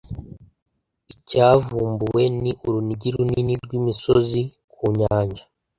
Icyavumbuwe 1.13 2.21
ni 2.41 2.51
urunigi 2.65 3.09
runini 3.15 3.53
rw'imisozi 3.63 4.41
ku 4.71 4.83
nyanja 4.97 5.43